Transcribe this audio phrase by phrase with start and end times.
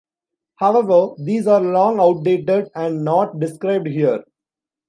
[0.55, 4.23] However these are long outdated and not described here.